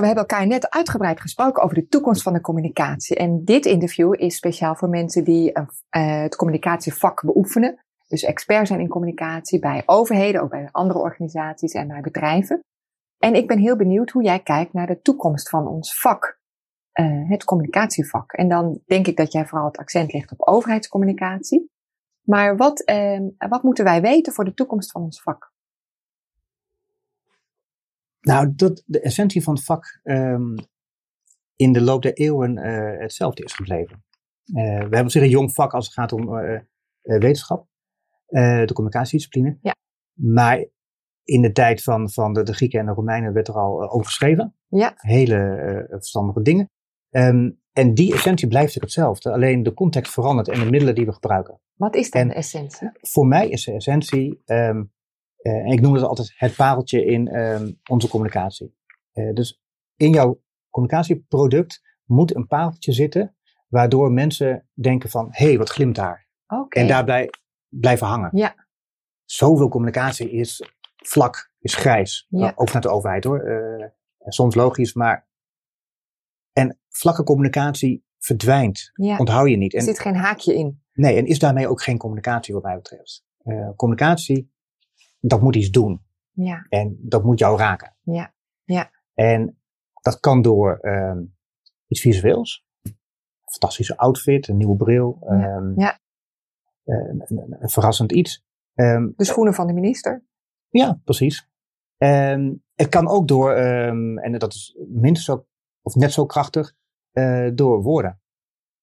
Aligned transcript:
We 0.00 0.06
hebben 0.06 0.24
elkaar 0.24 0.46
net 0.46 0.70
uitgebreid 0.70 1.20
gesproken 1.20 1.62
over 1.62 1.74
de 1.74 1.86
toekomst 1.86 2.22
van 2.22 2.32
de 2.32 2.40
communicatie. 2.40 3.16
En 3.16 3.44
dit 3.44 3.66
interview 3.66 4.14
is 4.22 4.36
speciaal 4.36 4.74
voor 4.74 4.88
mensen 4.88 5.24
die 5.24 5.52
uh, 5.52 5.66
het 6.22 6.36
communicatievak 6.36 7.22
beoefenen. 7.22 7.78
Dus 8.08 8.22
expert 8.22 8.66
zijn 8.66 8.80
in 8.80 8.88
communicatie 8.88 9.58
bij 9.58 9.82
overheden, 9.86 10.42
ook 10.42 10.50
bij 10.50 10.68
andere 10.70 10.98
organisaties 10.98 11.72
en 11.72 11.88
bij 11.88 12.00
bedrijven. 12.00 12.60
En 13.18 13.34
ik 13.34 13.46
ben 13.46 13.58
heel 13.58 13.76
benieuwd 13.76 14.10
hoe 14.10 14.22
jij 14.22 14.40
kijkt 14.40 14.72
naar 14.72 14.86
de 14.86 15.00
toekomst 15.00 15.48
van 15.48 15.66
ons 15.66 16.00
vak, 16.00 16.39
uh, 16.94 17.28
het 17.28 17.44
communicatievak. 17.44 18.32
En 18.32 18.48
dan 18.48 18.80
denk 18.86 19.06
ik 19.06 19.16
dat 19.16 19.32
jij 19.32 19.46
vooral 19.46 19.66
het 19.66 19.78
accent 19.78 20.12
legt 20.12 20.32
op 20.32 20.48
overheidscommunicatie. 20.48 21.70
Maar 22.20 22.56
wat, 22.56 22.88
uh, 22.88 23.20
wat 23.48 23.62
moeten 23.62 23.84
wij 23.84 24.00
weten 24.00 24.32
voor 24.32 24.44
de 24.44 24.54
toekomst 24.54 24.90
van 24.90 25.02
ons 25.02 25.22
vak? 25.22 25.52
Nou, 28.20 28.52
dat 28.54 28.82
de 28.86 29.00
essentie 29.00 29.42
van 29.42 29.54
het 29.54 29.64
vak 29.64 30.00
um, 30.02 30.54
in 31.56 31.72
de 31.72 31.80
loop 31.80 32.02
der 32.02 32.12
eeuwen 32.12 32.56
uh, 32.56 33.00
hetzelfde 33.00 33.44
is 33.44 33.52
gebleven. 33.52 34.04
Uh, 34.44 34.54
we 34.54 34.60
hebben 34.70 35.00
op 35.00 35.10
zich 35.10 35.22
een 35.22 35.28
jong 35.28 35.54
vak 35.54 35.72
als 35.74 35.84
het 35.84 35.94
gaat 35.94 36.12
om 36.12 36.30
wetenschap, 37.00 37.66
de 38.26 38.70
communicatiediscipline. 38.72 39.58
Ja. 39.62 39.74
Maar 40.12 40.66
in 41.24 41.42
de 41.42 41.52
tijd 41.52 41.82
van, 41.82 42.10
van 42.10 42.32
de, 42.32 42.42
de 42.42 42.54
Grieken 42.54 42.80
en 42.80 42.86
de 42.86 42.92
Romeinen 42.92 43.32
werd 43.32 43.48
er 43.48 43.54
al 43.54 43.90
over 43.90 44.06
geschreven. 44.06 44.56
Ja. 44.68 44.92
Hele 44.96 45.86
verstandige 45.90 46.42
dingen. 46.42 46.70
Um, 47.10 47.58
en 47.72 47.94
die 47.94 48.14
essentie 48.14 48.48
blijft 48.48 48.74
hetzelfde. 48.74 49.32
Alleen 49.32 49.62
de 49.62 49.74
context 49.74 50.12
verandert 50.12 50.48
en 50.48 50.58
de 50.60 50.70
middelen 50.70 50.94
die 50.94 51.06
we 51.06 51.12
gebruiken. 51.12 51.60
Wat 51.74 51.94
is 51.94 52.10
dan 52.10 52.22
en 52.22 52.28
de 52.28 52.34
essentie? 52.34 52.90
Voor 53.00 53.26
mij 53.26 53.48
is 53.48 53.64
de 53.64 53.72
essentie 53.72 54.42
um, 54.46 54.92
uh, 55.42 55.52
en 55.52 55.66
ik 55.66 55.80
noem 55.80 55.94
het 55.94 56.02
altijd 56.02 56.32
het 56.36 56.56
pareltje 56.56 57.04
in 57.04 57.34
um, 57.34 57.80
onze 57.90 58.08
communicatie. 58.08 58.76
Uh, 59.12 59.34
dus 59.34 59.62
in 59.96 60.10
jouw 60.12 60.42
communicatieproduct 60.70 61.82
moet 62.04 62.34
een 62.34 62.46
pareltje 62.46 62.92
zitten, 62.92 63.36
waardoor 63.68 64.12
mensen 64.12 64.68
denken 64.72 65.10
van, 65.10 65.28
hé, 65.30 65.46
hey, 65.46 65.58
wat 65.58 65.70
glimt 65.70 65.96
daar? 65.96 66.28
Okay. 66.46 66.82
En 66.82 66.88
daar 66.88 67.04
blij, 67.04 67.30
blijven 67.68 68.06
hangen. 68.06 68.30
Ja. 68.32 68.54
Zoveel 69.24 69.68
communicatie 69.68 70.30
is 70.30 70.70
vlak, 70.96 71.52
is 71.58 71.74
grijs. 71.74 72.26
Ja. 72.28 72.52
Ook 72.54 72.72
naar 72.72 72.82
de 72.82 72.90
overheid 72.90 73.24
hoor. 73.24 73.44
Uh, 73.44 73.86
soms 74.18 74.54
logisch, 74.54 74.94
maar... 74.94 75.28
En 76.52 76.78
vlakke 76.88 77.22
communicatie 77.22 78.04
verdwijnt. 78.18 78.90
Ja. 78.92 79.16
Onthoud 79.16 79.48
je 79.48 79.56
niet. 79.56 79.72
En, 79.72 79.78
er 79.78 79.84
zit 79.84 79.98
geen 79.98 80.16
haakje 80.16 80.54
in. 80.54 80.82
Nee, 80.92 81.16
en 81.16 81.26
is 81.26 81.38
daarmee 81.38 81.68
ook 81.68 81.82
geen 81.82 81.98
communicatie 81.98 82.54
wat 82.54 82.62
mij 82.62 82.76
betreft. 82.76 83.24
communicatie 83.76 84.50
dat 85.20 85.42
moet 85.42 85.56
iets 85.56 85.70
doen. 85.70 86.02
Ja. 86.32 86.66
En 86.68 86.98
dat 87.00 87.24
moet 87.24 87.38
jou 87.38 87.58
raken. 87.58 87.96
Ja. 88.02 88.34
Ja. 88.64 88.90
En 89.14 89.58
dat 90.02 90.20
kan 90.20 90.42
door 90.42 90.78
um, 90.82 91.36
iets 91.86 92.00
visueels. 92.00 92.66
Een 92.82 92.96
fantastische 93.44 93.96
outfit, 93.96 94.48
een 94.48 94.56
nieuwe 94.56 94.76
bril. 94.76 95.18
Ja. 95.20 95.56
Um, 95.56 95.80
ja. 95.80 95.98
Een, 96.84 97.24
een, 97.26 97.56
een, 97.58 97.68
verrassend 97.68 98.12
iets. 98.12 98.44
Um, 98.74 99.12
de 99.16 99.24
schoenen 99.24 99.54
van 99.54 99.66
de 99.66 99.72
minister. 99.72 100.24
Ja, 100.68 101.00
precies. 101.04 101.48
En 101.96 102.64
het 102.74 102.88
kan 102.88 103.08
ook 103.08 103.28
door, 103.28 103.54
en 103.54 104.38
dat 104.38 104.54
is 104.54 104.76
minstens 104.88 105.24
zo, 105.24 105.46
of 105.82 105.94
net 105.94 106.12
zo 106.12 106.26
krachtig, 106.26 106.74
uh, 107.12 107.50
door 107.54 107.82
woorden. 107.82 108.20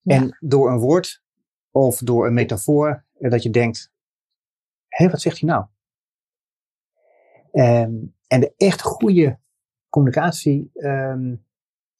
Ja. 0.01 0.15
En 0.15 0.37
door 0.39 0.71
een 0.71 0.79
woord 0.79 1.23
of 1.71 1.97
door 1.97 2.27
een 2.27 2.33
metafoor, 2.33 3.05
uh, 3.19 3.31
dat 3.31 3.43
je 3.43 3.49
denkt, 3.49 3.91
hé, 4.87 5.09
wat 5.09 5.21
zegt 5.21 5.39
hij 5.39 5.49
nou? 5.49 5.65
Um, 7.51 8.15
en 8.27 8.39
de 8.39 8.53
echt 8.57 8.81
goede 8.81 9.39
communicatie 9.89 10.71
um, 10.73 11.45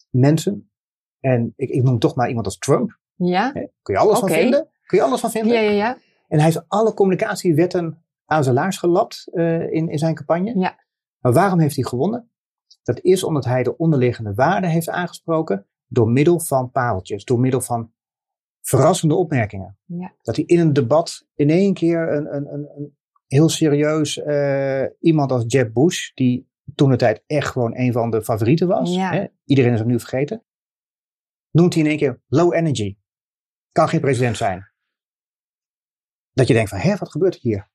mensen, 0.10 0.72
en 1.20 1.54
ik, 1.56 1.70
ik, 1.70 1.84
noem 1.84 2.00
toch 2.00 2.16
maar 2.16 2.28
iemand 2.28 2.46
als 2.46 2.58
Trump. 2.58 3.00
Ja. 3.16 3.52
Hè, 3.54 3.66
kun 3.82 3.94
je 3.94 4.00
alles 4.00 4.18
okay. 4.18 4.30
van 4.30 4.40
vinden? 4.40 4.70
Kun 4.86 4.98
je 4.98 5.04
alles 5.04 5.20
van 5.20 5.32
vinden? 5.32 5.54
Ja, 5.54 5.60
ja, 5.60 5.72
ja. 5.72 5.98
En 6.28 6.38
hij 6.38 6.46
heeft 6.46 6.66
alle 6.68 6.94
communicatiewetten 6.94 8.04
aan 8.26 8.44
zijn 8.44 8.56
laars 8.56 8.78
gelapt 8.78 9.28
uh, 9.34 9.72
in, 9.72 9.90
in 9.90 9.98
zijn 9.98 10.16
campagne. 10.16 10.60
Ja. 10.60 10.80
Maar 11.20 11.34
waarom 11.34 11.60
heeft 11.60 11.76
hij 11.76 11.86
gewonnen? 11.86 12.30
Dat 12.88 13.02
is 13.02 13.24
omdat 13.24 13.46
hij 13.46 13.64
de 13.64 13.78
onderliggende 13.78 14.34
waarden 14.34 14.70
heeft 14.70 14.90
aangesproken 14.90 15.66
door 15.88 16.10
middel 16.10 16.40
van 16.40 16.72
pareltjes, 16.72 17.24
door 17.24 17.40
middel 17.40 17.62
van 17.62 17.94
verrassende 18.62 19.16
opmerkingen. 19.16 19.78
Ja. 19.86 20.16
Dat 20.22 20.36
hij 20.36 20.46
in 20.46 20.60
een 20.60 20.74
debat 20.74 21.28
in 21.36 21.50
één 21.50 21.74
keer 21.74 22.14
een, 22.14 22.36
een, 22.36 22.54
een, 22.54 22.70
een 22.76 22.98
heel 23.28 23.50
serieus 23.50 24.18
uh, 24.18 24.86
iemand 25.00 25.32
als 25.32 25.44
Jeb 25.48 25.74
Bush, 25.74 26.14
die 26.14 26.50
toen 26.76 26.90
de 26.90 26.96
tijd 26.96 27.24
echt 27.26 27.48
gewoon 27.48 27.78
een 27.78 27.92
van 27.92 28.10
de 28.10 28.24
favorieten 28.24 28.68
was. 28.68 28.96
Ja. 28.96 29.12
Hè? 29.12 29.26
Iedereen 29.46 29.74
is 29.74 29.80
hem 29.80 29.88
nu 29.88 30.00
vergeten. 30.00 30.44
Noemt 31.52 31.74
hij 31.74 31.84
in 31.84 31.90
één 31.90 31.98
keer 31.98 32.22
low 32.28 32.54
energy. 32.54 32.98
Kan 33.72 33.90
geen 33.90 34.02
president 34.02 34.38
zijn. 34.38 34.72
Dat 36.32 36.48
je 36.48 36.54
denkt 36.54 36.70
van, 36.70 36.80
hè, 36.80 36.96
wat 36.96 37.12
gebeurt 37.12 37.36
hier? 37.36 37.70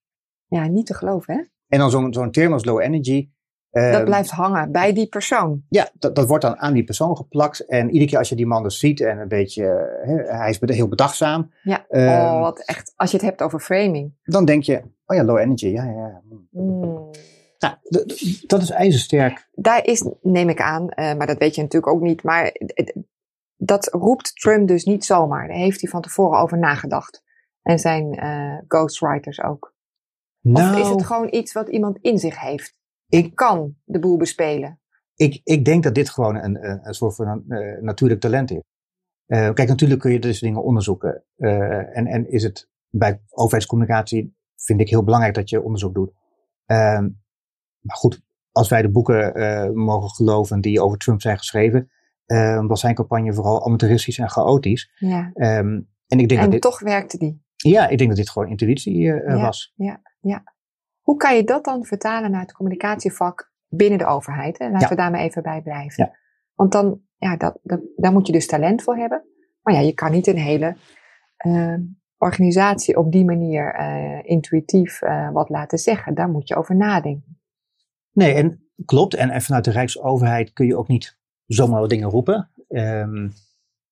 Ja, 0.46 0.66
niet 0.66 0.86
te 0.86 0.94
geloven, 0.94 1.34
hè? 1.34 1.40
En 1.66 1.78
dan 1.78 1.90
zo'n 1.90 2.12
zo'n 2.12 2.30
term 2.30 2.52
als 2.52 2.64
low 2.64 2.80
energy. 2.80 3.30
Dat 3.72 4.05
blijft 4.05 4.31
hangen 4.31 4.72
bij 4.72 4.93
die 4.93 5.06
persoon. 5.06 5.62
Ja, 5.69 5.88
dat, 5.99 6.15
dat 6.15 6.28
wordt 6.28 6.44
dan 6.44 6.59
aan 6.59 6.72
die 6.72 6.84
persoon 6.84 7.16
geplakt. 7.16 7.66
En 7.66 7.91
iedere 7.91 8.10
keer 8.10 8.19
als 8.19 8.28
je 8.28 8.37
die 8.37 8.47
man 8.47 8.62
dus 8.62 8.78
ziet 8.78 9.00
en 9.00 9.19
een 9.19 9.28
beetje, 9.28 9.65
hij 10.27 10.50
is 10.50 10.60
heel 10.60 10.88
bedachtzaam. 10.88 11.53
Ja, 11.62 11.84
uh, 11.91 12.06
oh, 12.06 12.41
wat 12.41 12.65
echt, 12.65 12.93
als 12.97 13.10
je 13.10 13.16
het 13.16 13.27
hebt 13.27 13.43
over 13.43 13.60
framing. 13.60 14.15
Dan 14.22 14.44
denk 14.44 14.62
je, 14.62 14.83
oh 15.06 15.16
ja, 15.16 15.25
low 15.25 15.38
energy, 15.38 15.66
ja, 15.66 15.84
ja. 15.84 15.93
ja. 15.93 16.22
Mm. 16.50 17.10
Nou, 17.59 17.75
dat 18.47 18.62
is 18.62 18.71
ijzersterk. 18.71 19.49
Daar 19.53 19.84
is, 19.84 20.09
neem 20.22 20.49
ik 20.49 20.60
aan, 20.60 20.83
uh, 20.83 21.15
maar 21.15 21.27
dat 21.27 21.39
weet 21.39 21.54
je 21.54 21.62
natuurlijk 21.62 21.93
ook 21.93 22.00
niet, 22.00 22.22
maar 22.22 22.53
dat 23.56 23.89
roept 23.93 24.41
Trump 24.41 24.69
dus 24.69 24.84
niet 24.84 25.04
zomaar. 25.04 25.49
Daar 25.49 25.56
heeft 25.56 25.81
hij 25.81 25.91
van 25.91 26.03
tevoren 26.03 26.41
over 26.41 26.59
nagedacht. 26.59 27.22
En 27.62 27.78
zijn 27.78 28.25
uh, 28.25 28.59
ghostwriters 28.69 29.43
ook. 29.43 29.75
Nou, 30.41 30.75
of 30.75 30.81
is 30.81 30.89
het 30.89 31.04
gewoon 31.04 31.28
iets 31.31 31.53
wat 31.53 31.69
iemand 31.69 31.99
in 32.00 32.19
zich 32.19 32.41
heeft? 32.41 32.81
Ik 33.12 33.34
kan 33.34 33.76
de 33.84 33.98
boel 33.98 34.16
bespelen. 34.16 34.80
Ik, 35.14 35.40
ik 35.44 35.64
denk 35.64 35.82
dat 35.82 35.94
dit 35.94 36.10
gewoon 36.10 36.36
een, 36.36 36.70
een, 36.70 36.86
een 36.86 36.94
soort 36.94 37.14
van 37.14 37.44
uh, 37.48 37.80
natuurlijk 37.80 38.20
talent 38.20 38.50
is. 38.50 38.62
Uh, 39.26 39.52
kijk, 39.52 39.68
natuurlijk 39.68 40.00
kun 40.00 40.12
je 40.12 40.18
deze 40.18 40.44
dingen 40.44 40.62
onderzoeken. 40.62 41.24
Uh, 41.36 41.96
en, 41.96 42.06
en 42.06 42.30
is 42.30 42.42
het 42.42 42.68
bij 42.88 43.20
overheidscommunicatie, 43.30 44.36
vind 44.56 44.80
ik 44.80 44.88
heel 44.88 45.04
belangrijk 45.04 45.34
dat 45.34 45.50
je 45.50 45.62
onderzoek 45.62 45.94
doet. 45.94 46.12
Ehm, 46.66 47.08
maar 47.80 47.96
goed, 47.96 48.22
als 48.52 48.68
wij 48.68 48.82
de 48.82 48.90
boeken 48.90 49.32
mogen 49.74 50.10
geloven 50.10 50.60
die 50.60 50.82
over 50.82 50.98
Trump 50.98 51.20
zijn 51.20 51.38
geschreven, 51.38 51.90
ehm, 52.26 52.66
was 52.66 52.80
zijn 52.80 52.94
campagne 52.94 53.34
vooral 53.34 53.66
amateuristisch 53.66 54.18
en 54.18 54.30
chaotisch. 54.30 54.90
Ja. 54.94 55.30
Um, 55.34 55.88
en 56.06 56.18
ik 56.18 56.28
denk 56.28 56.30
en 56.30 56.40
dat 56.40 56.50
dit, 56.50 56.60
toch 56.60 56.80
werkte 56.80 57.18
die. 57.18 57.42
Ja, 57.56 57.88
ik 57.88 57.98
denk 57.98 58.10
dat 58.10 58.18
dit 58.18 58.30
gewoon 58.30 58.48
intuïtie 58.48 58.98
ja, 58.98 59.40
was. 59.40 59.72
Ja, 59.76 60.00
ja. 60.20 60.52
Hoe 61.02 61.16
kan 61.16 61.36
je 61.36 61.44
dat 61.44 61.64
dan 61.64 61.84
vertalen 61.84 62.30
naar 62.30 62.40
het 62.40 62.52
communicatievak 62.52 63.52
binnen 63.68 63.98
de 63.98 64.06
overheid? 64.06 64.58
Hè? 64.58 64.64
Laten 64.64 64.80
Ja. 64.80 64.88
we 64.88 64.94
daar 64.94 65.10
maar 65.10 65.20
even 65.20 65.42
bij 65.42 65.62
blijven. 65.62 66.04
Ja. 66.04 66.16
Want 66.54 66.72
dan, 66.72 67.00
ja, 67.16 67.36
dat, 67.36 67.58
dat, 67.62 67.80
daar 67.96 68.12
moet 68.12 68.26
je 68.26 68.32
dus 68.32 68.46
talent 68.46 68.82
voor 68.82 68.96
hebben. 68.96 69.24
Maar 69.62 69.74
ja, 69.74 69.80
je 69.80 69.92
kan 69.92 70.12
niet 70.12 70.26
een 70.26 70.38
hele 70.38 70.76
uh, 71.46 71.74
organisatie 72.16 72.96
op 72.96 73.12
die 73.12 73.24
manier 73.24 73.80
uh, 73.80 74.18
intuïtief 74.22 75.02
uh, 75.02 75.30
wat 75.30 75.48
laten 75.48 75.78
zeggen. 75.78 76.14
Daar 76.14 76.28
moet 76.28 76.48
je 76.48 76.56
over 76.56 76.76
nadenken. 76.76 77.41
Nee, 78.12 78.34
en 78.34 78.66
klopt. 78.84 79.14
En, 79.14 79.30
en 79.30 79.42
vanuit 79.42 79.64
de 79.64 79.70
Rijksoverheid 79.70 80.52
kun 80.52 80.66
je 80.66 80.76
ook 80.76 80.88
niet 80.88 81.18
zomaar 81.46 81.80
wat 81.80 81.91
dingen 81.91 82.08
roepen. 82.08 82.50
Um, 82.68 83.32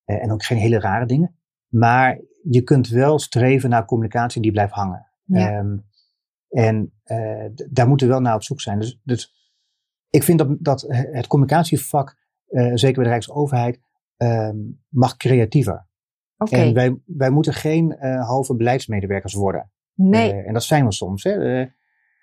en 0.04 0.32
ook 0.32 0.44
geen 0.44 0.58
hele 0.58 0.80
rare 0.80 1.06
dingen. 1.06 1.34
Maar 1.68 2.20
je 2.42 2.62
kunt 2.62 2.88
wel 2.88 3.18
streven 3.18 3.70
naar 3.70 3.84
communicatie 3.84 4.42
die 4.42 4.52
blijft 4.52 4.72
hangen. 4.72 5.06
Ja. 5.24 5.58
Um, 5.58 5.88
en 6.50 6.92
uh, 7.04 7.44
daar 7.70 7.88
moeten 7.88 8.06
we 8.06 8.12
wel 8.12 8.22
naar 8.22 8.34
op 8.34 8.42
zoek 8.42 8.60
zijn. 8.60 8.78
Dus, 8.78 9.00
dus 9.02 9.34
ik 10.10 10.22
vind 10.22 10.38
dat, 10.38 10.56
dat 10.58 10.84
het 10.88 11.26
communicatievak, 11.26 12.16
uh, 12.48 12.72
zeker 12.74 12.94
bij 12.94 13.04
de 13.04 13.10
Rijksoverheid, 13.10 13.80
uh, 14.18 14.50
mag 14.88 15.16
creatiever. 15.16 15.88
Okay. 16.36 16.60
En 16.60 16.74
wij, 16.74 16.96
wij 17.04 17.30
moeten 17.30 17.52
geen 17.52 17.96
uh, 18.00 18.26
halve 18.26 18.56
beleidsmedewerkers 18.56 19.34
worden. 19.34 19.70
Nee. 19.94 20.32
en 20.32 20.52
dat 20.52 20.62
zijn 20.62 20.84
we 20.84 20.92
soms. 20.92 21.24
Hè? 21.24 21.66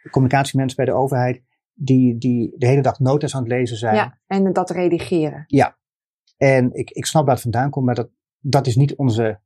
communicatiemensen 0.09 0.75
bij 0.75 0.85
de 0.85 0.99
overheid 0.99 1.43
die, 1.73 2.17
die 2.17 2.53
de 2.57 2.67
hele 2.67 2.81
dag 2.81 2.99
notas 2.99 3.35
aan 3.35 3.41
het 3.41 3.51
lezen 3.51 3.77
zijn. 3.77 3.95
Ja, 3.95 4.19
en 4.27 4.53
dat 4.53 4.69
redigeren. 4.69 5.43
Ja. 5.47 5.77
En 6.37 6.73
ik, 6.73 6.89
ik 6.89 7.05
snap 7.05 7.25
waar 7.25 7.33
het 7.33 7.43
vandaan 7.43 7.69
komt, 7.69 7.85
maar 7.85 7.95
dat, 7.95 8.09
dat 8.39 8.67
is 8.67 8.75
niet 8.75 8.95
onze 8.95 9.39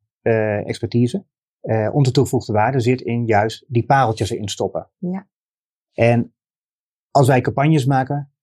expertise. 0.66 1.26
Uh, 1.62 1.94
onze 1.94 2.12
toegevoegde 2.12 2.54
waarde 2.54 2.80
zit 2.80 3.02
in 3.02 3.26
juist 3.26 3.66
die 3.68 3.86
pareltjes 3.86 4.30
erin 4.30 4.50
stoppen. 4.50 4.90
Ja. 4.98 5.28
En 5.94 6.34
als 7.12 7.28
wij 7.28 7.42
campagnes 7.42 7.86
maken, 7.86 8.34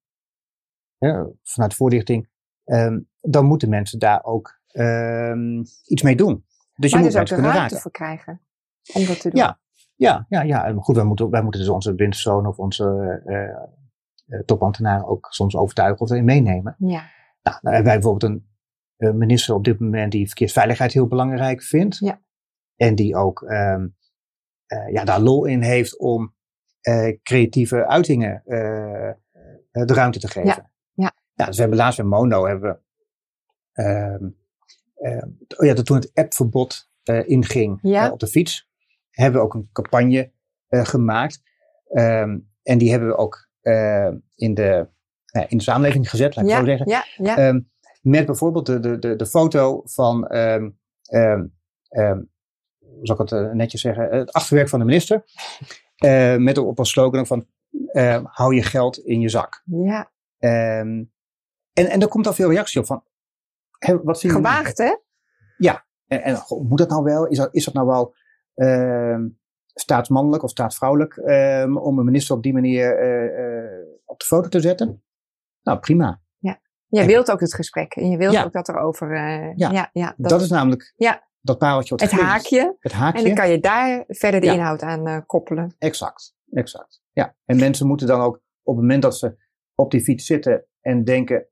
uh, 0.99 1.25
vanuit 1.43 1.75
voorlichting, 1.75 2.29
um, 2.65 3.09
dan 3.21 3.45
moeten 3.45 3.69
mensen 3.69 3.99
daar 3.99 4.25
ook 4.25 4.61
um, 4.73 5.63
iets 5.85 6.03
mee 6.03 6.17
doen. 6.17 6.45
Dus 6.75 6.93
maar 6.93 7.01
je 7.01 7.07
dus 7.07 7.17
moet 7.17 7.23
ook 7.23 7.37
de 7.37 7.43
ruimte 7.43 7.59
raken. 7.59 7.79
voor 7.79 7.91
krijgen 7.91 8.41
om 8.95 9.07
dat 9.07 9.21
te 9.21 9.31
doen. 9.31 9.41
Ja, 9.41 9.61
ja, 9.97 10.27
ja, 10.29 10.43
ja. 10.43 10.65
En 10.65 10.77
goed, 10.77 10.97
wij 10.97 11.05
moeten, 11.05 11.31
wij 11.31 11.43
moeten 11.43 11.61
dus 11.61 11.71
onze 11.71 11.95
winstzoon 11.95 12.47
of 12.47 12.59
onze 12.59 13.21
eh, 13.25 13.49
eh, 13.49 14.45
topambtenaren 14.45 15.07
ook 15.07 15.27
soms 15.31 15.57
overtuigen 15.57 16.01
of 16.01 16.11
erin 16.11 16.25
meenemen. 16.25 16.75
Ja. 16.79 17.11
Nou, 17.43 17.59
dan 17.63 17.73
hebben 17.73 17.85
wij 17.85 18.01
bijvoorbeeld 18.01 18.33
een, 18.33 18.49
een 18.97 19.19
minister 19.19 19.55
op 19.55 19.65
dit 19.65 19.81
moment 19.81 20.13
die 20.13 20.27
verkeersveiligheid 20.27 20.93
heel 20.93 21.07
belangrijk 21.07 21.63
vindt. 21.63 21.99
Ja. 21.99 22.21
En 22.79 22.95
die 22.95 23.17
ook 23.17 23.43
ehm, 23.43 23.87
eh, 24.67 24.89
ja, 24.93 25.05
daar 25.05 25.21
lol 25.21 25.45
in 25.45 25.63
heeft 25.63 25.99
om 25.99 26.35
eh, 26.81 27.17
creatieve 27.23 27.87
uitingen 27.87 28.43
eh, 28.45 29.13
de 29.71 29.95
ruimte 29.95 30.19
te 30.19 30.29
geven. 30.29 30.71
Ja. 30.95 31.13
Ja, 31.35 31.45
dus 31.47 31.55
we 31.55 31.61
hebben 31.61 31.79
laatst 31.79 31.99
bij 31.99 32.07
Mono 32.09 32.47
hebben 32.47 32.71
we, 32.71 33.83
ehm, 33.83 34.29
ehm, 34.95 35.29
oh 35.57 35.67
ja, 35.67 35.75
toen 35.75 35.97
het 35.97 36.11
appverbod 36.15 36.91
inging 37.25 37.79
Ja. 37.83 38.11
op 38.11 38.21
de 38.21 38.27
fiets, 38.27 38.69
hebben 39.11 39.41
we 39.41 39.47
ook 39.47 39.55
een 39.55 39.69
campagne 39.73 40.33
gemaakt. 40.69 41.43
En 42.63 42.79
die 42.79 42.91
hebben 42.91 43.09
we 43.09 43.17
ook 43.17 43.49
in, 44.35 44.55
de, 44.55 44.89
eh, 45.27 45.45
in 45.49 45.57
de 45.57 45.63
samenleving 45.63 46.11
gezet, 46.11 46.37
laat 46.37 46.45
ik 46.45 46.51
Ja, 46.51 46.59
zo 46.59 46.65
zeggen. 46.65 46.89
ja, 46.89 47.05
ja. 47.17 47.61
Met 48.03 48.27
bijvoorbeeld 48.27 48.67
de, 48.67 48.81
de, 48.81 48.99
de, 48.99 49.17
de 49.17 49.27
foto 49.27 49.83
van, 49.85 50.29
zal 53.03 53.15
ik 53.15 53.31
het 53.31 53.33
eh, 53.33 53.51
netjes 53.53 53.81
zeggen, 53.81 54.09
het 54.11 54.33
achterwerk 54.33 54.69
van 54.69 54.79
de 54.79 54.85
minister. 54.85 55.25
Eh, 55.97 56.37
met 56.37 56.59
op 56.59 56.79
als 56.79 56.91
slogan 56.91 57.27
van, 57.27 57.47
hou 58.25 58.55
je 58.55 58.63
geld 58.63 58.99
in 58.99 59.21
je 59.21 59.29
zak. 59.29 59.63
ja. 59.65 60.11
Ehm, 60.39 61.05
en, 61.73 61.87
en 61.87 62.01
er 62.01 62.09
komt 62.09 62.27
al 62.27 62.33
veel 62.33 62.51
reactie 62.51 62.81
op 62.81 62.87
van, 62.87 63.05
hè, 63.79 64.03
wat 64.03 64.19
zien? 64.21 64.31
Gewaagd, 64.31 64.79
hè? 64.79 64.97
En, 66.07 66.23
en 66.23 66.37
goh, 66.37 66.69
moet 66.69 66.79
dat 66.79 66.89
nou 66.89 67.03
wel? 67.03 67.27
Is 67.27 67.37
dat, 67.37 67.55
is 67.55 67.65
dat 67.65 67.75
nou 67.75 67.87
wel 67.87 68.15
ehm, 68.55 69.29
staatsmannelijk 69.75 70.43
of 70.43 70.51
staatsvrouwelijk 70.51 71.17
ehm, 71.17 71.77
om 71.77 71.99
een 71.99 72.05
minister 72.05 72.37
op 72.37 72.43
die 72.43 72.53
manier 72.53 72.99
eh, 72.99 73.65
eh, 73.65 73.87
op 74.05 74.19
de 74.19 74.25
foto 74.25 74.49
te 74.49 74.61
zetten? 74.61 75.03
Nou, 75.63 75.79
prima. 75.79 76.21
Je 76.91 77.01
En- 77.01 77.07
wilt 77.07 77.31
ook 77.31 77.41
het 77.41 77.55
gesprek 77.55 77.93
en 77.95 78.11
je 78.11 78.17
wilt 78.17 78.33
Ja. 78.33 78.45
ook 78.45 78.53
dat 78.53 78.69
er 78.69 78.79
over. 78.79 79.13
eh, 79.15 79.57
Ja. 79.57 79.71
ja, 79.71 79.91
ja, 79.93 80.15
Dat, 80.17 80.41
is 80.41 80.51
namelijk 80.51 80.93
Ja. 80.97 81.29
Dat 81.57 81.89
wat 81.89 82.01
het 82.01 82.11
haakje. 82.11 82.77
Het 82.81 82.93
En 82.93 83.25
dan 83.25 83.35
kan 83.35 83.51
je 83.51 83.61
daar 83.61 84.05
verder 84.09 84.41
de 84.41 84.47
Ja. 84.47 84.53
inhoud 84.53 84.83
aan 84.83 85.07
eh, 85.07 85.19
koppelen. 85.27 85.75
Exact, 85.79 86.35
exact. 86.51 87.01
Ja, 87.13 87.37
en 87.45 87.57
mensen 87.57 87.87
moeten 87.87 88.07
dan 88.07 88.21
ook 88.21 88.35
op 88.63 88.75
het 88.75 88.83
moment 88.83 89.03
dat 89.03 89.17
ze 89.19 89.37
op 89.75 89.91
die 89.91 90.01
fiets 90.01 90.27
zitten 90.27 90.67
en 90.81 91.05
denken, 91.05 91.47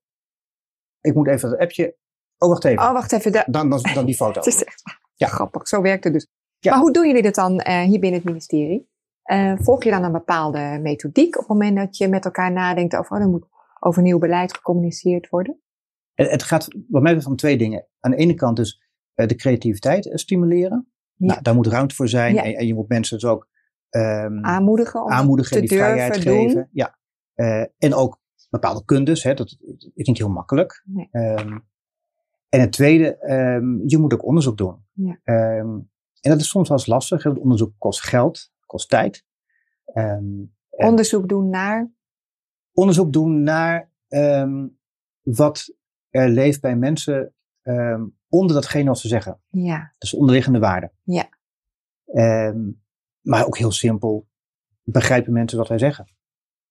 ik 1.00 1.14
moet 1.14 1.28
even 1.28 1.50
dat 1.50 1.58
appje, 1.58 1.96
oh 2.38 2.48
wacht 2.48 2.64
even, 2.64 2.82
Oh, 2.84 2.92
wacht 2.92 3.12
even. 3.12 3.32
da- 3.32 3.44
dan, 3.50 3.70
dan, 3.70 3.80
dan 3.94 4.06
die 4.06 4.16
foto. 4.16 4.38
Het 4.40 4.46
is 4.46 4.64
echt 4.64 4.82
Ja. 5.14 5.26
grappig. 5.26 5.68
Zo 5.68 5.80
werkt 5.82 6.04
het 6.04 6.12
dus. 6.12 6.26
Ja. 6.58 6.70
Maar 6.72 6.80
hoe 6.80 6.92
doen 6.92 7.06
jullie 7.06 7.22
dit 7.22 7.34
dan 7.34 7.58
eh, 7.60 7.80
hier 7.80 8.00
binnen 8.00 8.20
het 8.20 8.24
ministerie? 8.28 8.88
Eh, 9.22 9.52
volg 9.56 9.84
je 9.84 9.90
dan 9.90 10.04
een 10.04 10.12
bepaalde 10.12 10.78
methodiek 10.82 11.34
op 11.34 11.40
het 11.40 11.48
moment 11.48 11.76
dat 11.76 11.96
je 11.96 12.08
met 12.08 12.24
elkaar 12.24 12.52
nadenkt 12.52 12.96
over, 12.96 13.16
oh, 13.16 13.22
er 13.22 13.28
moet 13.28 13.46
over 13.80 14.02
nieuw 14.02 14.18
beleid 14.18 14.54
gecommuniceerd 14.56 15.28
worden? 15.28 15.60
Het, 16.14 16.30
het 16.30 16.42
gaat 16.42 16.64
wat 16.88 17.02
mij 17.02 17.02
betreft 17.02 17.26
om 17.26 17.36
twee 17.36 17.56
dingen. 17.58 17.86
Aan 18.00 18.10
de 18.10 18.16
ene 18.16 18.34
kant 18.34 18.56
dus 18.56 18.82
de 19.16 19.34
creativiteit 19.34 20.06
eh, 20.06 20.16
stimuleren. 20.16 20.88
Ja. 21.14 21.26
Nou, 21.26 21.42
daar 21.42 21.54
moet 21.54 21.66
ruimte 21.66 21.94
voor 21.94 22.08
zijn 22.08 22.34
Ja. 22.34 22.42
en, 22.44 22.54
en 22.54 22.66
je 22.66 22.74
moet 22.74 22.88
mensen 22.88 23.18
dus 23.18 23.30
ook 23.30 23.48
ehm, 23.88 24.44
Aanmoedigen 24.44 25.02
om 25.04 25.10
aanmoedigen 25.10 25.56
en 25.56 25.60
die 25.66 25.78
vrijheid 25.78 26.24
doen. 26.24 26.34
geven. 26.48 26.68
Ja. 26.72 26.98
Eh, 27.34 27.64
en 27.78 27.94
ook 27.94 28.20
bepaalde 28.50 28.84
kundes, 28.84 29.22
hè, 29.22 29.34
dat 29.34 29.56
is 29.94 30.06
niet 30.06 30.18
heel 30.18 30.28
makkelijk. 30.30 30.82
Nee. 30.84 31.08
Ehm, 31.10 31.58
en 32.48 32.60
het 32.60 32.72
tweede, 32.72 33.16
ehm, 33.18 33.88
je 33.88 33.98
moet 33.98 34.12
ook 34.12 34.24
onderzoek 34.24 34.56
doen. 34.56 34.84
Ja. 34.92 35.18
En 35.24 36.32
dat 36.32 36.40
is 36.40 36.48
soms 36.48 36.68
wel 36.68 36.78
eens 36.78 36.86
lastig. 36.86 37.22
hè, 37.22 37.30
want 37.30 37.42
onderzoek 37.42 37.72
kost 37.78 38.02
geld, 38.02 38.52
kost 38.66 38.88
tijd. 38.88 39.24
Onderzoek 40.70 41.28
doen 41.28 41.48
naar. 41.50 41.92
onderzoek 42.72 43.12
doen 43.12 43.42
naar 43.42 43.90
wat 45.22 45.74
er 46.10 46.28
leeft 46.28 46.60
bij 46.60 46.76
mensen 46.76 47.34
onder 48.36 48.54
datgene 48.54 48.88
wat 48.88 48.98
ze 48.98 49.08
zeggen. 49.08 49.40
Ja, 49.48 49.92
Dus 49.98 50.14
onderliggende 50.14 50.58
waarden. 50.58 50.92
Ja. 51.02 51.28
Ehm, 52.06 52.58
maar 53.20 53.46
ook 53.46 53.58
heel 53.58 53.72
simpel, 53.72 54.26
begrijpen 54.82 55.32
mensen 55.32 55.58
wat 55.58 55.68
wij 55.68 55.78
zeggen? 55.78 56.14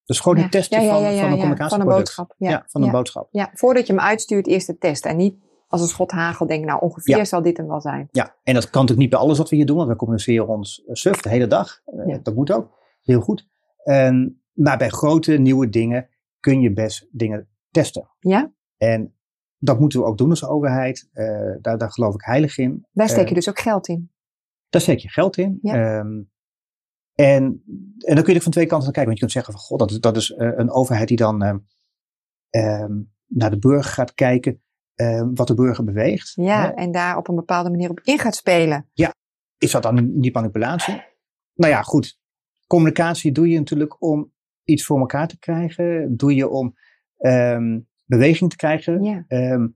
Dus 0.06 0.20
gewoon 0.20 0.38
ja. 0.38 0.44
het 0.44 0.52
testen 0.52 0.84
ja, 0.84 0.86
ja, 0.86 0.94
van, 0.94 1.02
van 1.02 1.32
een 1.32 1.38
communicatieproduct. 1.38 1.70
Van 1.70 1.82
een 1.82 1.98
boodschap. 1.98 2.36
Ja, 2.38 2.64
van 2.68 2.84
een 2.84 2.92
boodschap. 2.92 3.28
Ja, 3.32 3.52
voordat 3.54 3.88
je 3.88 3.94
hem 3.94 4.02
uitstuurt, 4.02 4.48
eerst 4.48 4.68
de 4.68 4.78
test. 4.78 5.06
En 5.06 5.18
niet 5.18 5.36
als 5.68 5.82
een 5.82 5.88
schot 5.88 6.12
hagel 6.12 6.48
denk, 6.48 6.66
nou 6.66 6.82
ongeveer 6.82 7.26
zal 7.26 7.42
dit 7.42 7.58
hem 7.58 7.68
wel 7.68 7.82
zijn. 7.82 8.08
Ja, 8.12 8.36
en 8.44 8.54
dat 8.54 8.64
kan 8.64 8.82
natuurlijk 8.82 9.00
niet 9.00 9.10
bij 9.10 9.20
alles 9.20 9.38
wat 9.38 9.50
we 9.50 9.56
hier 9.56 9.66
doen, 9.66 9.78
want 9.78 9.90
we 9.90 9.96
communiceren 9.96 10.48
ons 10.48 10.84
eh, 10.86 10.94
suf 10.94 11.22
de 11.22 11.30
hele 11.30 11.48
dag. 11.48 11.82
Eh, 11.86 12.08
Ja. 12.08 12.20
Dat 12.24 12.36
moet 12.36 12.52
ook. 12.52 12.72
Heel 13.02 13.22
goed. 13.22 13.48
Ehm, 13.84 14.30
maar 14.54 14.78
bij 14.78 14.90
grote 14.90 15.34
nieuwe 15.38 15.70
dingen 15.70 16.10
kun 16.40 16.62
je 16.62 16.74
best 16.74 17.08
dingen 17.12 17.48
testen. 17.72 18.10
Ja, 18.20 18.52
En 18.78 19.15
dat 19.66 19.80
moeten 19.80 20.00
we 20.00 20.06
ook 20.06 20.18
doen 20.18 20.30
als 20.30 20.46
overheid. 20.46 21.10
Eh, 21.14 21.26
daar, 21.62 21.78
daar 21.78 21.92
geloof 21.92 22.14
ik 22.14 22.22
heilig 22.22 22.58
in. 22.58 22.86
daar 22.92 23.10
steek 23.10 23.24
Eh, 23.24 23.28
je 23.28 23.36
dus 23.36 23.50
ook 23.50 23.60
geld 23.60 23.88
in. 23.88 24.12
Daar 24.70 24.82
steek 24.82 25.00
je 25.00 25.10
geld 25.10 25.38
in. 25.38 25.60
Ja. 25.62 25.74
Ehm, 25.74 26.22
en, 27.16 27.64
en 27.98 28.16
dan 28.16 28.24
kun 28.24 28.32
je 28.32 28.36
er 28.36 28.42
van 28.42 28.52
twee 28.52 28.66
kanten 28.66 28.86
naar 28.86 28.94
kijken. 28.94 29.06
Want 29.06 29.14
je 29.14 29.20
kunt 29.20 29.32
zeggen 29.32 29.54
van, 29.54 29.62
god, 29.62 29.80
dat 29.80 29.92
is, 29.92 30.00
dat 30.00 30.18
is 30.18 30.32
eh, 30.32 30.52
een 30.56 30.72
overheid 30.72 31.08
die 31.08 31.18
dan 31.18 31.44
ehm, 31.44 31.58
ehm, 32.50 33.02
naar 33.26 33.50
de 33.50 33.60
burger 33.60 33.92
gaat 33.92 34.14
kijken 34.14 34.60
wat 35.34 35.48
de 35.48 35.54
burger 35.54 35.84
beweegt. 35.84 36.32
Ja, 36.36 36.62
Hè? 36.62 36.68
en 36.68 36.92
daar 36.92 37.18
op 37.18 37.28
een 37.28 37.36
bepaalde 37.36 37.70
manier 37.70 37.90
op 37.90 38.00
in 38.04 38.20
gaat 38.20 38.36
spelen. 38.36 38.90
Is 39.58 39.72
dat 39.72 39.84
dan 39.84 40.20
niet 40.20 40.34
manipulatie? 40.34 41.04
Nou 41.54 41.72
ja, 41.72 41.82
goed. 41.82 42.20
Communicatie 42.68 43.32
doe 43.32 43.50
je 43.50 43.58
natuurlijk 43.58 44.02
om 44.02 44.32
iets 44.64 44.86
voor 44.86 45.00
elkaar 45.00 45.28
te 45.28 45.40
krijgen. 45.40 46.16
Doe 46.18 46.36
je 46.36 46.50
om 46.50 46.76
beweging 48.06 48.50
te 48.50 48.56
krijgen. 48.56 49.04
Ja. 49.04 49.26
Ehm, 49.28 49.68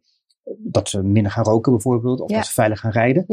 dat 0.58 0.90
ze 0.90 1.04
minder 1.04 1.32
gaan 1.32 1.44
roken 1.44 1.72
bijvoorbeeld. 1.72 2.20
Of 2.22 2.30
Ja. 2.30 2.36
dat 2.36 2.46
ze 2.46 2.54
veilig 2.54 2.80
gaan 2.80 2.92
rijden. 2.92 3.26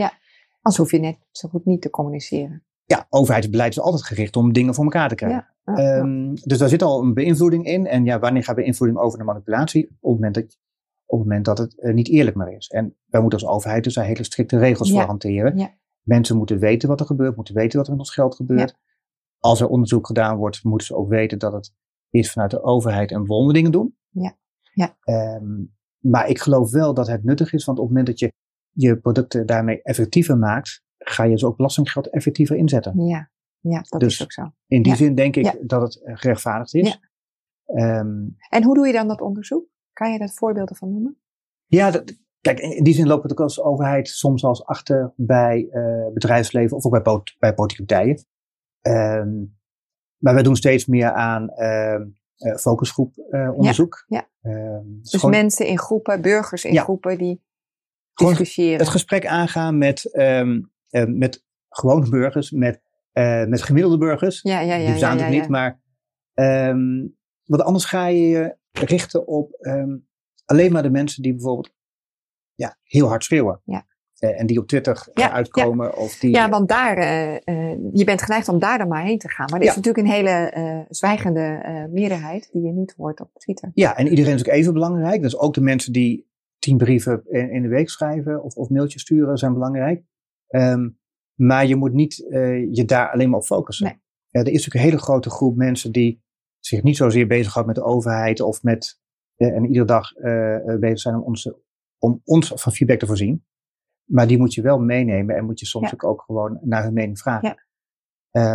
Anders 0.61 0.77
hoef 0.77 0.91
je 0.91 0.99
net 0.99 1.17
zo 1.31 1.49
goed 1.49 1.65
niet 1.65 1.83
te 1.83 1.91
communiceren. 1.91 2.65
Ja, 2.85 3.07
overheidsbeleid 3.09 3.71
is 3.71 3.81
altijd 3.81 4.05
gericht 4.05 4.37
om 4.37 4.53
dingen 4.53 4.75
voor 4.75 4.85
elkaar 4.85 5.09
te 5.09 5.15
krijgen. 5.15 5.47
Ja. 5.65 5.75
ja, 5.77 5.83
ja. 5.83 5.97
Ehm, 5.99 6.35
dus 6.35 6.59
daar 6.59 6.69
zit 6.69 6.83
al 6.83 7.03
een 7.03 7.15
beïnvloeding 7.15 7.65
in. 7.67 7.87
En 7.87 8.05
ja, 8.05 8.19
wanneer 8.19 8.45
gaat 8.45 8.57
beïnvloeding 8.57 9.01
over 9.01 9.19
naar 9.19 9.27
manipulatie? 9.27 9.85
Op 9.87 9.91
het 10.01 10.01
moment 10.13 10.35
dat, 10.35 10.59
op 11.07 11.19
het 11.19 11.27
moment 11.29 11.45
dat 11.45 11.59
het 11.59 11.81
eh, 11.81 11.95
niet 11.95 12.09
eerlijk 12.09 12.37
meer 12.37 12.57
is. 12.57 12.69
En 12.69 12.97
wij 13.07 13.21
moeten 13.21 13.39
als 13.41 13.49
overheid 13.49 13.85
dus 13.85 13.95
daar 13.95 14.05
hele 14.05 14.25
strikte 14.25 14.59
regels 14.59 14.89
Ja. 14.89 14.95
voor 14.95 15.05
hanteren. 15.07 15.59
Ja. 15.59 15.75
Mensen 16.03 16.37
moeten 16.37 16.59
weten 16.59 16.89
wat 16.89 17.01
er 17.01 17.07
gebeurt, 17.07 17.37
moeten 17.37 17.55
weten 17.55 17.77
wat 17.79 17.87
er 17.87 17.93
met 17.93 18.01
ons 18.01 18.15
geld 18.15 18.35
gebeurt. 18.35 18.77
Als 19.39 19.61
er 19.61 19.69
onderzoek 19.69 20.07
gedaan 20.07 20.37
wordt, 20.37 20.65
moeten 20.65 20.87
ze 20.87 20.97
ook 20.97 21.09
weten 21.09 21.39
dat 21.39 21.53
het 21.53 21.75
is 22.11 22.33
vanuit 22.33 22.51
de 22.51 22.63
overheid 22.63 23.11
en 23.11 23.23
we 23.25 23.53
dingen 23.53 23.73
doen. 23.73 23.97
Ja. 24.11 24.37
Ja. 24.77 24.97
Ehm, 25.03 25.65
maar 25.99 26.29
ik 26.29 26.39
geloof 26.39 26.71
wel 26.71 26.95
dat 26.95 27.07
het 27.07 27.25
nuttig 27.25 27.53
is, 27.53 27.65
want 27.65 27.79
op 27.79 27.85
het 27.85 27.93
moment 27.97 28.07
dat 28.11 28.19
je 28.19 28.33
je 28.71 28.97
producten 28.97 29.47
daarmee 29.47 29.83
effectiever 29.83 30.39
maakt, 30.39 30.83
ga 30.99 31.25
je 31.25 31.31
dus 31.31 31.45
ook 31.45 31.57
belastinggeld 31.57 32.11
effectiever 32.11 32.57
inzetten. 32.57 33.05
ja, 33.07 33.31
ja, 33.61 33.81
dat 33.89 34.01
Dus- 34.01 34.13
is 34.13 34.23
ook 34.23 34.33
zo. 34.33 34.43
In 34.67 34.83
die 34.83 34.93
Ja. 34.93 34.99
zin 34.99 35.15
denk 35.15 35.37
ik 35.37 35.45
Ja. 35.45 35.55
dat 35.63 35.83
het 35.83 36.03
eh, 36.03 36.17
gerechtvaardigd 36.17 36.75
is. 36.75 36.89
Ja. 36.89 36.99
Ehm, 37.75 38.29
En 38.49 38.65
hoe 38.65 38.75
doe 38.75 38.87
je 38.87 38.93
dan 38.93 39.09
dat 39.09 39.21
onderzoek? 39.21 39.67
Kan 39.93 40.13
je 40.13 40.19
daar 40.19 40.31
voorbeelden 40.31 40.77
van 40.77 40.91
noemen? 40.93 41.17
ja, 41.67 41.91
dat, 41.91 42.17
kijk, 42.41 42.59
in 42.59 42.85
die 42.85 42.95
zin 42.95 43.07
lopen 43.07 43.35
we 43.37 43.43
als 43.43 43.61
overheid 43.61 44.09
soms 44.09 44.45
als 44.45 44.65
achter 44.65 45.13
bij 45.17 45.69
eh, 45.71 46.13
bedrijfsleven 46.13 46.77
of 46.77 46.85
ook 46.87 46.93
bij, 46.93 47.03
pot- 47.03 47.37
bij 47.39 47.55
politieke 47.55 47.85
partijen. 47.85 48.25
Ehm, 48.81 49.35
maar 50.17 50.35
wij 50.35 50.43
doen 50.43 50.57
steeds 50.57 50.87
meer 50.87 51.13
aan 51.13 51.49
eh, 52.37 52.57
focusgroep 52.57 53.19
eh, 53.19 53.51
onderzoek. 53.57 54.05
ja. 54.09 54.29
Ehm, 54.43 54.83
Dus 55.01 55.11
gewoon 55.15 55.31
mensen 55.31 55.67
in 55.67 55.79
groepen, 55.79 56.23
burgers 56.23 56.65
in 56.65 56.73
Ja. 56.73 56.83
groepen 56.83 57.19
die 57.19 57.45
discussiëren. 58.15 58.79
het 58.79 58.89
gesprek 58.89 59.27
aangaan 59.27 59.79
met, 59.79 60.13
eh, 60.13 60.43
met 61.07 61.45
gewone 61.69 62.09
burgers, 62.09 62.51
met, 62.51 62.81
met 63.49 63.63
gemiddelde 63.63 63.99
burgers. 63.99 64.41
ja, 64.43 64.61
ja, 64.61 64.75
ja. 64.75 64.83
die 64.85 64.91
bestaan 64.93 65.17
natuurlijk 65.17 65.41
niet, 65.41 65.49
maar 65.51 65.81
ehm, 66.35 67.07
want 67.45 67.63
anders 67.63 67.85
ga 67.85 68.07
je 68.07 68.21
je 68.29 68.57
richten 68.73 69.27
op 69.27 69.51
alleen 70.45 70.73
maar 70.73 70.83
de 70.83 70.91
mensen 70.91 71.23
die 71.23 71.33
bijvoorbeeld 71.35 71.75
ja, 72.55 72.79
heel 72.83 73.09
hard 73.09 73.25
schreeuwen. 73.25 73.61
Ja. 73.65 73.87
Eh, 74.19 74.41
en 74.41 74.47
die 74.47 74.59
op 74.59 74.67
Twitter 74.67 75.09
eh, 75.13 75.25
Ja, 75.25 75.33
uitkomen 75.33 75.97
of 75.97 76.19
die... 76.19 76.31
Ja, 76.31 76.49
want 76.49 76.69
daar, 76.69 76.97
eh, 76.97 77.35
je 77.93 78.05
bent 78.05 78.23
geneigd 78.23 78.49
om 78.49 78.59
daar 78.59 78.79
dan 78.79 78.89
maar 78.89 79.05
heen 79.05 79.19
te 79.19 79.29
gaan. 79.29 79.47
Maar 79.51 79.59
er 79.59 79.65
Ja. 79.65 79.71
is 79.71 79.77
natuurlijk 79.77 80.07
een 80.07 80.13
hele 80.13 80.87
zwijgende 80.89 81.41
eh, 81.41 81.85
meerderheid 81.85 82.49
die 82.53 82.63
je 82.63 82.73
niet 82.73 82.95
hoort 82.97 83.21
op 83.21 83.31
Twitter. 83.35 83.71
Ja, 83.75 83.97
en 83.97 84.09
iedereen 84.09 84.35
is 84.35 84.41
ook 84.41 84.55
even 84.55 84.73
belangrijk. 84.73 85.23
Dus 85.23 85.39
ook 85.39 85.55
de 85.55 85.61
mensen 85.61 85.93
die 85.93 86.29
tien 86.59 86.77
brieven 86.77 87.23
in, 87.27 87.51
in 87.51 87.63
de 87.63 87.69
week 87.69 87.89
schrijven 87.89 88.43
of, 88.43 88.55
of 88.55 88.69
mailtjes 88.69 89.03
sturen 89.03 89.39
zijn 89.39 89.53
belangrijk. 89.53 90.03
Ehm, 90.49 90.89
maar 91.35 91.67
je 91.67 91.77
moet 91.77 91.93
niet 91.93 92.17
je 92.71 92.83
daar 92.87 93.11
alleen 93.11 93.31
maar 93.31 93.39
op 93.39 93.45
focussen. 93.47 93.87
Nee. 93.87 93.95
Er 94.31 94.41
is 94.41 94.53
natuurlijk 94.53 94.75
een 94.75 94.91
hele 94.91 94.99
grote 94.99 95.31
groep 95.31 95.57
mensen 95.57 95.93
die 95.93 96.23
zich 96.59 96.83
niet 96.83 96.97
zozeer 96.97 97.27
bezighoudt 97.27 97.67
met 97.67 97.77
de 97.77 97.83
overheid 97.85 98.41
of 98.41 98.63
met 98.63 99.01
en 99.37 99.65
iedere 99.65 99.85
dag 99.85 100.13
bezig 100.81 100.99
zijn 100.99 101.15
om 101.15 101.23
ons, 101.23 101.51
om 101.99 102.21
ons 102.25 102.53
van 102.55 102.73
feedback 102.73 102.99
te 102.99 103.07
voorzien. 103.07 103.45
Maar 104.07 104.27
die 104.27 104.39
moet 104.39 104.55
je 104.55 104.63
wel 104.63 104.79
meenemen 104.79 105.37
en 105.37 105.45
moet 105.45 105.61
je 105.61 105.67
soms 105.67 105.93
ook, 105.93 106.05
ook 106.05 106.23
gewoon 106.27 106.59
naar 106.63 106.83
hun 106.83 106.93
mening 106.93 107.19
vragen. 107.19 107.49
Ja. 107.49 107.57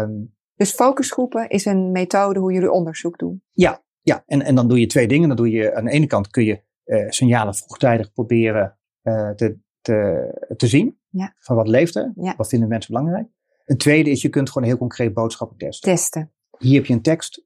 Ehm, 0.01 0.11
Dus 0.55 0.71
focusgroepen 0.71 1.49
is 1.49 1.65
een 1.65 1.91
methode 1.91 2.39
hoe 2.39 2.53
jullie 2.53 2.71
onderzoek 2.71 3.17
doen. 3.19 3.43
ja, 3.51 3.83
ja. 4.01 4.23
En, 4.25 4.41
en 4.41 4.55
dan 4.55 4.67
doe 4.67 4.79
je 4.79 4.85
twee 4.85 5.07
dingen. 5.07 5.27
Dan 5.27 5.37
doe 5.37 5.49
je 5.51 5.75
aan 5.75 5.85
de 5.85 5.91
ene 5.91 6.07
kant 6.07 6.27
kun 6.29 6.43
je 6.43 6.61
eh, 6.83 7.09
signalen 7.09 7.55
vroegtijdig 7.55 8.13
proberen 8.13 8.77
eh, 9.01 9.29
te, 9.29 9.57
te, 9.81 10.53
te 10.57 10.67
zien. 10.67 10.99
Ja. 11.09 11.33
Van 11.37 11.55
wat 11.55 11.67
leeft 11.67 11.95
er? 11.95 12.11
Ja. 12.15 12.33
Wat 12.37 12.47
vinden 12.49 12.69
mensen 12.69 12.93
belangrijk? 12.93 13.27
Een 13.65 13.77
tweede 13.77 14.09
is, 14.09 14.21
je 14.21 14.29
kunt 14.29 14.49
gewoon 14.49 14.67
heel 14.67 14.77
concreet 14.77 15.13
boodschappen 15.13 15.57
testen. 15.57 15.91
Testen. 15.91 16.31
Hier 16.57 16.75
heb 16.75 16.85
je 16.85 16.93
een 16.93 17.01
tekst. 17.01 17.45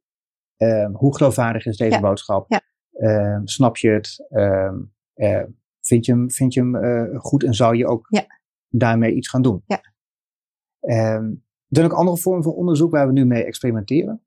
Ehm, 0.58 0.92
hoe 0.92 1.16
geloofwaardig 1.16 1.66
is 1.66 1.78
deze 1.78 1.96
Ja. 1.96 2.00
boodschap? 2.02 2.62
Ehm, 2.92 3.42
snap 3.46 3.78
je 3.78 3.90
het? 3.90 4.26
Ehm, 5.86 5.94
vind 5.94 6.06
je 6.06 6.12
hem, 6.12 6.32
vind 6.32 6.54
je 6.54 6.60
hem 6.60 6.76
eh, 6.76 7.20
goed 7.20 7.44
en 7.44 7.54
zou 7.54 7.76
je 7.76 7.88
ook 7.88 8.06
Ja. 8.10 8.26
daarmee 8.70 9.14
iets 9.14 9.28
gaan 9.30 9.42
doen? 9.42 9.64
Ja. 9.66 9.82
Ehm, 10.80 11.24
er 11.68 11.82
zijn 11.82 11.86
ook 11.86 11.98
andere 11.98 12.18
vormen 12.18 12.44
van 12.44 12.54
onderzoek 12.54 12.92
waar 12.92 13.08
we 13.08 13.14
nu 13.14 13.26
mee 13.26 13.44
experimenteren. 13.44 14.22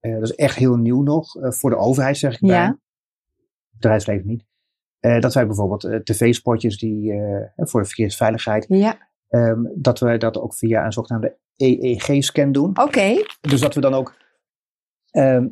Eh, 0.00 0.12
dat 0.14 0.22
is 0.22 0.34
echt 0.34 0.56
heel 0.56 0.76
nieuw 0.76 1.02
nog. 1.02 1.36
eh, 1.36 1.50
voor 1.50 1.70
de 1.70 1.76
overheid 1.76 2.16
zeg 2.16 2.34
ik 2.34 2.40
Ja. 2.40 2.46
bij. 2.46 2.64
Het 2.66 2.78
bedrijfsleven 3.70 4.26
niet. 4.26 4.44
Dat 5.20 5.34
wij 5.34 5.46
bijvoorbeeld 5.46 6.04
tv-spotjes 6.06 6.78
die 6.78 7.12
voor 7.56 7.80
de 7.80 7.86
verkeersveiligheid, 7.86 8.64
Ja. 8.68 9.08
ehm, 9.28 9.64
dat 9.74 9.98
we 9.98 10.16
dat 10.16 10.38
ook 10.38 10.54
via 10.54 10.84
een 10.84 10.92
zogenaamde 10.92 11.38
EEG-scan 11.56 12.52
doen. 12.52 12.78
Oké. 12.78 13.24
Dus 13.40 13.60
dat 13.60 13.74
we 13.74 13.80
dan 13.80 13.94
ook 13.94 14.14
ehm, 15.10 15.42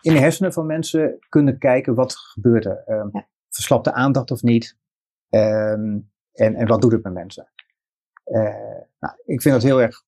in 0.00 0.12
de 0.12 0.18
hersenen 0.18 0.52
van 0.52 0.66
mensen 0.66 1.18
kunnen 1.28 1.58
kijken 1.58 1.94
wat 1.94 2.16
gebeurt 2.16 2.64
er. 2.64 2.82
Um, 2.86 3.08
Ja. 3.12 3.28
Verslapt 3.48 3.84
de 3.84 3.92
aandacht 3.92 4.30
of 4.30 4.42
niet? 4.42 4.76
Ehm, 5.30 5.98
en, 6.32 6.54
en 6.54 6.66
wat 6.66 6.80
doet 6.80 6.92
het 6.92 7.02
met 7.02 7.12
mensen? 7.12 7.50
Eh, 8.24 8.42
nou, 9.00 9.14
ik 9.24 9.42
vind 9.42 9.54
dat 9.54 9.62
heel 9.62 9.80
erg 9.80 9.94
Dat 9.96 10.04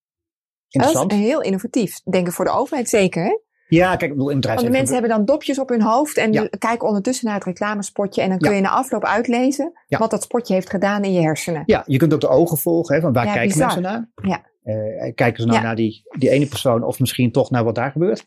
interessant. 0.68 1.12
is 1.12 1.18
heel 1.18 1.42
innovatief. 1.42 2.00
Denk 2.02 2.26
ik 2.26 2.32
voor 2.32 2.44
de 2.44 2.50
overheid 2.50 2.88
zeker. 2.88 3.24
Hè? 3.24 3.38
Ja, 3.68 3.88
kijk, 3.96 4.02
ik 4.10 4.16
bedoel, 4.16 4.28
in 4.30 4.36
het 4.36 4.46
Want 4.46 4.60
de 4.60 4.70
mensen 4.70 4.92
hebben 4.92 5.10
dan 5.10 5.24
dopjes 5.24 5.58
op 5.58 5.68
hun 5.68 5.82
hoofd 5.82 6.16
en 6.16 6.32
Ja. 6.32 6.48
kijken 6.58 6.86
ondertussen 6.86 7.26
naar 7.26 7.34
het 7.34 7.44
reclamespotje. 7.44 8.22
En 8.22 8.28
dan 8.28 8.38
kun 8.38 8.50
Ja. 8.50 8.56
je 8.56 8.62
na 8.62 8.68
afloop 8.70 9.04
uitlezen 9.04 9.72
Ja. 9.86 9.98
wat 9.98 10.10
dat 10.10 10.22
spotje 10.22 10.54
heeft 10.54 10.70
gedaan 10.70 11.04
in 11.04 11.12
je 11.12 11.20
hersenen. 11.20 11.62
Ja, 11.66 11.82
je 11.86 11.96
kunt 11.98 12.14
ook 12.14 12.20
de 12.20 12.28
ogen 12.28 12.56
volgen. 12.58 12.94
Hè, 12.94 13.00
van 13.00 13.12
waar 13.12 13.24
kijken 13.24 13.42
bizar. 13.46 13.66
mensen 13.66 13.82
naar? 13.82 14.10
Ja. 14.14 14.48
Eh, 14.62 15.14
kijken 15.14 15.42
ze 15.42 15.48
nou 15.48 15.62
naar 15.62 15.76
die, 15.76 16.02
die 16.18 16.30
ene 16.30 16.46
persoon 16.46 16.82
of 16.82 17.00
misschien 17.00 17.32
toch 17.32 17.50
naar 17.50 17.64
wat 17.64 17.74
daar 17.74 17.90
gebeurt? 17.90 18.24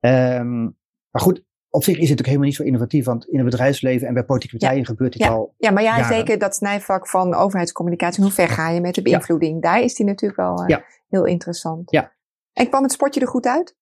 Ehm, 0.00 0.62
maar 1.10 1.22
goed, 1.22 1.42
op 1.70 1.84
zich 1.84 1.98
is 1.98 2.10
het 2.10 2.18
ook 2.18 2.24
helemaal 2.26 2.46
niet 2.46 2.56
zo 2.56 2.62
innovatief. 2.62 3.04
Want 3.04 3.26
in 3.28 3.38
het 3.38 3.44
bedrijfsleven 3.50 4.08
en 4.08 4.14
bij 4.14 4.24
politieke 4.24 4.56
partijen 4.58 4.86
gebeurt 4.86 5.12
dit 5.12 5.28
al 5.28 5.54
Ja, 5.58 5.70
maar 5.70 5.82
ja, 5.82 5.96
Jaren. 5.98 6.16
zeker 6.16 6.38
dat 6.38 6.54
snijvak 6.54 7.08
van 7.08 7.34
overheidscommunicatie. 7.34 8.22
Hoe 8.22 8.32
ver 8.32 8.48
ga 8.48 8.70
je 8.70 8.80
met 8.80 8.94
de 8.94 9.02
beïnvloeding? 9.02 9.62
Daar 9.62 9.80
is 9.82 9.94
die 9.94 10.06
natuurlijk 10.06 10.40
wel 10.40 10.64
eh, 10.64 10.76
heel 11.08 11.24
interessant. 11.24 11.90
Ja. 11.90 12.12
En 12.52 12.68
kwam 12.68 12.82
het 12.82 12.92
spotje 12.92 13.20
er 13.20 13.28
goed 13.28 13.46
uit? 13.46 13.76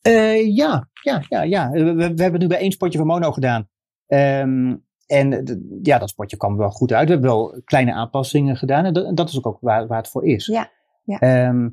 Eh, 0.00 0.54
ja, 0.56 0.88
ja, 1.02 1.22
ja, 1.28 1.42
ja. 1.42 1.70
We, 1.70 1.94
we- 1.94 2.02
hebben 2.02 2.32
het 2.32 2.40
nu 2.40 2.46
bij 2.46 2.58
één 2.58 2.72
spotje 2.72 2.98
van 2.98 3.06
Mono 3.06 3.32
gedaan. 3.32 3.68
Ehm, 4.06 4.76
en 5.06 5.30
de- 5.44 5.78
ja, 5.82 5.98
dat 5.98 6.08
spotje 6.08 6.36
kwam 6.36 6.56
wel 6.56 6.70
goed 6.70 6.92
uit. 6.92 7.06
We 7.06 7.12
hebben 7.12 7.30
wel 7.30 7.60
kleine 7.64 7.92
aanpassingen 7.92 8.56
gedaan. 8.56 8.84
En 8.84 8.92
dat, 8.92 9.04
en 9.06 9.14
dat 9.14 9.28
is 9.28 9.44
ook 9.44 9.58
waar, 9.60 9.86
waar 9.86 9.98
het 9.98 10.08
voor 10.08 10.24
is. 10.24 10.46
Ja, 10.46 10.70
ja. 11.04 11.18
Ehm, 11.18 11.68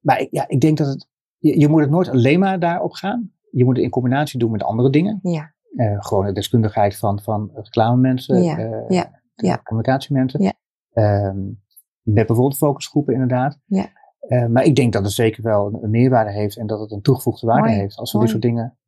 maar 0.00 0.20
ik, 0.20 0.28
ja, 0.30 0.44
ik 0.48 0.60
denk 0.60 0.78
dat 0.78 0.86
het. 0.86 1.08
Je, 1.38 1.58
je 1.60 1.68
moet 1.68 1.80
het 1.80 1.90
nooit 1.90 2.08
alleen 2.08 2.38
maar 2.38 2.58
daarop 2.60 2.92
gaan. 2.92 3.32
Je 3.56 3.64
moet 3.64 3.74
het 3.76 3.84
in 3.84 3.90
combinatie 3.90 4.38
doen 4.38 4.50
met 4.50 4.62
andere 4.62 4.90
dingen. 4.90 5.18
Ja, 5.22 5.52
Eh, 5.74 5.96
gewoon 5.98 6.26
de 6.26 6.32
deskundigheid 6.32 6.96
van, 6.96 7.20
van 7.22 7.50
reclamemensen, 7.54 8.42
Ja, 8.42 8.58
eh, 8.58 8.88
ja, 8.88 9.20
ja. 9.34 9.56
communicatiemensen. 9.62 10.42
Ja. 10.42 10.52
Ehm, 10.92 11.38
met 12.02 12.26
bijvoorbeeld 12.26 12.56
focusgroepen 12.56 13.12
inderdaad. 13.12 13.58
Ja. 13.66 13.86
Eh, 14.20 14.46
maar 14.46 14.62
ik 14.64 14.76
denk 14.76 14.92
dat 14.92 15.02
het 15.02 15.12
zeker 15.12 15.42
wel 15.42 15.78
een, 15.82 15.90
meerwaarde 15.90 16.30
heeft 16.32 16.58
en 16.58 16.66
dat 16.66 16.80
het 16.80 16.90
een 16.90 17.00
toegevoegde 17.02 17.46
waarde 17.46 17.68
Mooi, 17.68 17.80
heeft 17.80 17.96
als 17.96 18.12
we 18.12 18.18
mooi. 18.18 18.30
dit 18.32 18.40
soort 18.40 18.54
dingen 18.54 18.78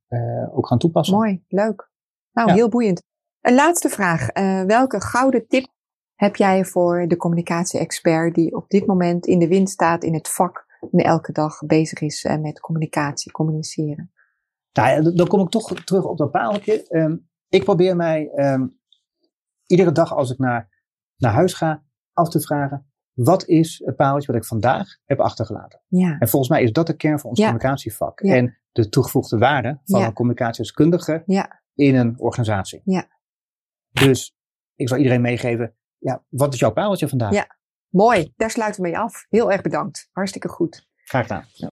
ook 0.55 0.67
gaan 0.67 0.79
toepassen. 0.79 1.17
mooi, 1.17 1.45
leuk. 1.49 1.91
Nou, 2.33 2.53
heel 2.53 2.69
boeiend. 2.69 3.03
Een 3.41 3.55
laatste 3.55 3.89
vraag. 3.89 4.33
Welke 4.67 5.01
gouden 5.01 5.47
tip 5.47 5.67
heb 6.15 6.37
jij 6.37 6.65
voor 6.65 7.07
de 7.09 7.17
communicatie-expert 7.17 8.35
die 8.35 8.57
op 8.57 8.69
dit 8.69 8.87
moment 8.87 9.27
in 9.27 9.39
de 9.39 9.49
wind 9.49 9.71
staat 9.71 10.05
in 10.05 10.15
het 10.15 10.29
vak 10.29 10.67
en 10.93 11.05
elke 11.05 11.33
dag 11.33 11.59
bezig 11.67 12.01
is 12.01 12.29
met 12.41 12.61
communicatie, 12.61 13.33
communiceren? 13.33 14.11
Nou, 14.77 15.15
dan 15.15 15.27
kom 15.27 15.41
ik 15.41 15.49
toch 15.49 15.85
terug 15.85 16.05
op 16.05 16.19
dat 16.19 16.31
paaltje. 16.31 16.87
Ehm, 16.89 17.17
ik 17.49 17.65
probeer 17.65 17.97
mij 17.97 18.31
ehm, 18.35 18.67
iedere 19.67 19.93
dag 19.93 20.15
als 20.15 20.31
ik 20.31 20.39
naar, 20.39 20.69
naar 21.17 21.33
huis 21.33 21.55
ga 21.55 21.85
af 22.13 22.29
te 22.29 22.41
vragen. 22.41 22.91
Wat 23.13 23.47
is 23.47 23.83
het 23.85 23.97
paaltje 23.97 24.33
wat 24.33 24.37
ik 24.43 24.47
vandaag 24.49 24.87
heb 25.05 25.21
achtergelaten? 25.21 25.83
Ja, 25.89 26.17
En 26.19 26.29
volgens 26.29 26.51
mij 26.51 26.63
is 26.63 26.73
dat 26.73 26.87
de 26.87 26.97
kern 26.97 27.19
van 27.19 27.31
ons 27.31 27.39
Ja. 27.39 27.45
communicatievak. 27.45 28.21
Ja. 28.21 28.35
En 28.35 28.59
de 28.73 28.89
toegevoegde 28.89 29.39
waarde 29.39 29.81
van 29.85 30.03
een 30.03 30.13
communicatiedeskundige 30.13 31.23
ja, 31.27 31.63
in 31.75 31.95
een 31.95 32.15
organisatie. 32.19 32.81
Ja. 32.85 33.07
Dus 33.93 34.37
ik 34.75 34.89
zal 34.89 34.99
iedereen 34.99 35.21
meegeven, 35.21 35.75
ja, 35.99 36.25
wat 36.29 36.55
is 36.55 36.61
jouw 36.61 36.73
paaltje 36.73 37.09
vandaag? 37.09 37.33
Ja. 37.33 37.57
mooi. 37.89 38.33
Daar 38.37 38.51
sluiten 38.51 38.83
we 38.83 38.89
mee 38.89 38.99
af. 38.99 39.27
Heel 39.29 39.53
erg 39.53 39.63
bedankt. 39.63 40.09
Hartstikke 40.13 40.49
goed. 40.49 40.87
Graag 41.05 41.27
gedaan. 41.27 41.45
Ja. 41.53 41.71